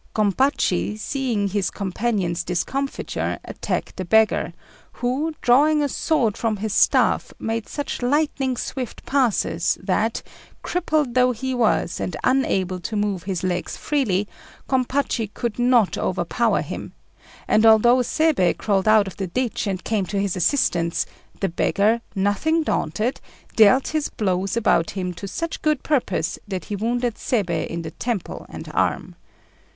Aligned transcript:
Gompachi, 0.15 0.97
seeing 0.97 1.49
his 1.49 1.69
companion's 1.69 2.43
discomfiture, 2.43 3.37
attacked 3.45 3.97
the 3.97 4.03
beggar, 4.03 4.51
who, 4.93 5.35
drawing 5.41 5.83
a 5.83 5.87
sword 5.87 6.35
from 6.37 6.57
his 6.57 6.73
staff, 6.73 7.31
made 7.37 7.69
such 7.69 8.01
lightning 8.01 8.57
swift 8.57 9.05
passes 9.05 9.77
that, 9.79 10.23
crippled 10.63 11.13
though 11.13 11.33
he 11.33 11.53
was, 11.53 11.99
and 11.99 12.17
unable 12.23 12.79
to 12.79 12.95
move 12.95 13.21
his 13.29 13.43
legs 13.43 13.77
freely, 13.77 14.27
Gompachi 14.67 15.31
could 15.35 15.59
not 15.59 15.99
overpower 15.99 16.63
him; 16.63 16.93
and 17.47 17.63
although 17.63 18.01
Seibei 18.01 18.57
crawled 18.57 18.87
out 18.87 19.05
of 19.05 19.17
the 19.17 19.27
ditch 19.27 19.67
and 19.67 19.83
came 19.83 20.07
to 20.07 20.19
his 20.19 20.35
assistance, 20.35 21.05
the 21.41 21.47
beggar, 21.49 22.01
nothing 22.15 22.63
daunted, 22.63 23.21
dealt 23.55 23.89
his 23.89 24.09
blows 24.09 24.57
about 24.57 24.89
him 24.97 25.13
to 25.13 25.27
such 25.27 25.61
good 25.61 25.83
purpose 25.83 26.39
that 26.47 26.65
he 26.65 26.75
wounded 26.75 27.19
Seibei 27.19 27.67
in 27.67 27.83
the 27.83 27.91
temple 27.91 28.47
and 28.49 28.67
arm. 28.73 29.13